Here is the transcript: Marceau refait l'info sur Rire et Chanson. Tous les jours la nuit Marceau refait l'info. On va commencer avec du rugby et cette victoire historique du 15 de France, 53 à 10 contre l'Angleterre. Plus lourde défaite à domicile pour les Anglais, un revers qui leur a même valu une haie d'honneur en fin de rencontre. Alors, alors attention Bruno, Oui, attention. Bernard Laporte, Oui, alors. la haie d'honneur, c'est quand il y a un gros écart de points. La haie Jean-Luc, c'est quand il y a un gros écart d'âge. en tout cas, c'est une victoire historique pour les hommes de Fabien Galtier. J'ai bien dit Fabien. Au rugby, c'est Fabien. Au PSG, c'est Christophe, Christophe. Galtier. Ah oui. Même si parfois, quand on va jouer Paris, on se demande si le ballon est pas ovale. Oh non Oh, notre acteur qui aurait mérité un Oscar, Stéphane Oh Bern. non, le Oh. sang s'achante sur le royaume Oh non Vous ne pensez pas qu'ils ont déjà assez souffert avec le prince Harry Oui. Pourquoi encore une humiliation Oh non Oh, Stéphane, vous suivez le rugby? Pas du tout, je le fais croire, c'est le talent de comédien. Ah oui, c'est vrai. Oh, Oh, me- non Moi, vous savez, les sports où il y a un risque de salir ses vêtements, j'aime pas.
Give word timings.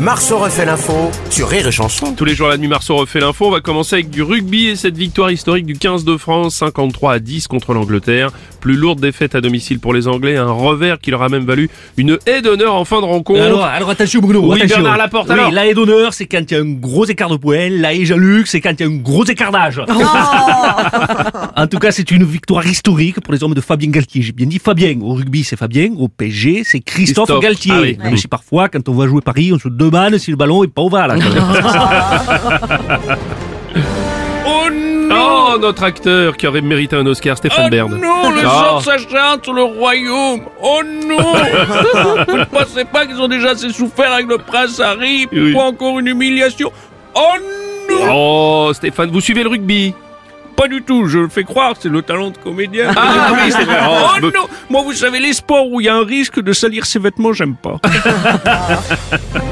Marceau 0.00 0.38
refait 0.38 0.64
l'info 0.64 1.10
sur 1.30 1.48
Rire 1.48 1.66
et 1.68 1.72
Chanson. 1.72 2.14
Tous 2.14 2.24
les 2.24 2.34
jours 2.34 2.48
la 2.48 2.56
nuit 2.56 2.68
Marceau 2.68 2.96
refait 2.96 3.20
l'info. 3.20 3.46
On 3.46 3.50
va 3.50 3.60
commencer 3.60 3.96
avec 3.96 4.10
du 4.10 4.22
rugby 4.22 4.68
et 4.68 4.76
cette 4.76 4.96
victoire 4.96 5.30
historique 5.30 5.66
du 5.66 5.74
15 5.74 6.04
de 6.04 6.16
France, 6.16 6.56
53 6.56 7.12
à 7.14 7.18
10 7.18 7.48
contre 7.48 7.74
l'Angleterre. 7.74 8.30
Plus 8.60 8.74
lourde 8.76 9.00
défaite 9.00 9.34
à 9.34 9.40
domicile 9.40 9.78
pour 9.80 9.92
les 9.94 10.06
Anglais, 10.08 10.36
un 10.36 10.50
revers 10.50 10.98
qui 11.00 11.10
leur 11.10 11.22
a 11.22 11.28
même 11.28 11.44
valu 11.44 11.70
une 11.96 12.18
haie 12.26 12.42
d'honneur 12.42 12.74
en 12.74 12.84
fin 12.84 13.00
de 13.00 13.06
rencontre. 13.06 13.40
Alors, 13.42 13.64
alors 13.64 13.90
attention 13.90 14.20
Bruno, 14.20 14.40
Oui, 14.42 14.58
attention. 14.60 14.76
Bernard 14.82 14.98
Laporte, 14.98 15.28
Oui, 15.28 15.34
alors. 15.38 15.50
la 15.50 15.66
haie 15.66 15.74
d'honneur, 15.74 16.12
c'est 16.14 16.26
quand 16.26 16.42
il 16.50 16.54
y 16.54 16.56
a 16.56 16.60
un 16.60 16.72
gros 16.72 17.06
écart 17.06 17.30
de 17.30 17.36
points. 17.36 17.68
La 17.70 17.94
haie 17.94 18.04
Jean-Luc, 18.04 18.46
c'est 18.48 18.60
quand 18.60 18.72
il 18.78 18.80
y 18.80 18.88
a 18.88 18.92
un 18.92 18.96
gros 18.96 19.24
écart 19.24 19.50
d'âge. 19.50 19.80
en 21.62 21.66
tout 21.66 21.78
cas, 21.78 21.90
c'est 21.92 22.10
une 22.10 22.24
victoire 22.24 22.66
historique 22.66 23.20
pour 23.20 23.32
les 23.32 23.42
hommes 23.44 23.54
de 23.54 23.60
Fabien 23.60 23.90
Galtier. 23.90 24.22
J'ai 24.22 24.32
bien 24.32 24.46
dit 24.46 24.58
Fabien. 24.58 24.98
Au 25.02 25.14
rugby, 25.14 25.44
c'est 25.44 25.56
Fabien. 25.56 25.90
Au 25.98 26.08
PSG, 26.08 26.62
c'est 26.64 26.80
Christophe, 26.80 27.26
Christophe. 27.26 27.42
Galtier. 27.42 27.72
Ah 27.74 27.80
oui. 27.82 27.98
Même 28.02 28.16
si 28.16 28.28
parfois, 28.28 28.68
quand 28.68 28.88
on 28.88 28.92
va 28.94 29.06
jouer 29.06 29.20
Paris, 29.20 29.52
on 29.52 29.58
se 29.58 29.68
demande 29.68 30.16
si 30.18 30.30
le 30.30 30.36
ballon 30.36 30.64
est 30.64 30.68
pas 30.68 30.82
ovale. 30.82 31.18
Oh 34.46 34.68
non 34.70 35.16
Oh, 35.52 35.58
notre 35.60 35.82
acteur 35.82 36.36
qui 36.36 36.46
aurait 36.46 36.60
mérité 36.60 36.94
un 36.96 37.04
Oscar, 37.06 37.36
Stéphane 37.36 37.66
Oh 37.66 37.70
Bern. 37.70 37.90
non, 38.00 38.30
le 38.30 38.40
Oh. 38.44 38.80
sang 38.80 38.80
s'achante 38.80 39.44
sur 39.44 39.52
le 39.52 39.62
royaume 39.64 40.40
Oh 40.62 40.80
non 41.08 41.16
Vous 42.28 42.36
ne 42.38 42.44
pensez 42.44 42.84
pas 42.84 43.06
qu'ils 43.06 43.20
ont 43.20 43.28
déjà 43.28 43.50
assez 43.50 43.70
souffert 43.70 44.12
avec 44.12 44.28
le 44.28 44.38
prince 44.38 44.78
Harry 44.80 45.26
Oui. 45.32 45.52
Pourquoi 45.52 45.68
encore 45.70 45.98
une 45.98 46.06
humiliation 46.06 46.70
Oh 47.14 47.20
non 47.90 47.96
Oh, 48.12 48.70
Stéphane, 48.72 49.10
vous 49.10 49.20
suivez 49.20 49.42
le 49.42 49.48
rugby? 49.50 49.92
Pas 50.60 50.68
du 50.68 50.82
tout, 50.82 51.06
je 51.06 51.18
le 51.20 51.28
fais 51.30 51.44
croire, 51.44 51.72
c'est 51.80 51.88
le 51.88 52.02
talent 52.02 52.28
de 52.30 52.36
comédien. 52.36 52.92
Ah 52.94 53.32
oui, 53.32 53.50
c'est 53.50 53.64
vrai. 53.64 53.78
Oh, 53.88 54.08
Oh, 54.14 54.20
me- 54.20 54.30
non 54.30 54.46
Moi, 54.68 54.82
vous 54.82 54.92
savez, 54.92 55.18
les 55.18 55.32
sports 55.32 55.70
où 55.70 55.80
il 55.80 55.84
y 55.84 55.88
a 55.88 55.94
un 55.96 56.04
risque 56.04 56.38
de 56.38 56.52
salir 56.52 56.84
ses 56.84 56.98
vêtements, 56.98 57.32
j'aime 57.32 57.54
pas. 57.56 57.78